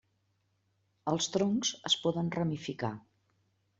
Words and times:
Els 1.11 1.29
troncs 1.35 1.75
es 1.91 1.99
poden 2.07 2.33
ramificar. 2.39 2.95